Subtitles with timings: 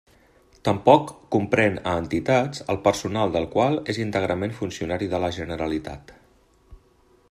[0.67, 6.17] Tampoc comprén a entitats el personal del qual és íntegrament funcionari de la Generalitat.